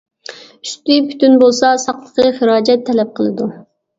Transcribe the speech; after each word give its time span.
ئۈستى 0.67 0.95
پۈتۈن 1.09 1.35
بولسا، 1.43 1.69
ساقلىقى 1.85 2.31
خىراجەت 2.39 2.83
تەلەپ 2.89 3.15
قىلىدۇ. 3.21 3.49